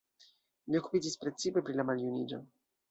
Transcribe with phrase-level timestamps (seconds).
[0.71, 2.45] Li okupiĝis precipe pri la maljuniĝo.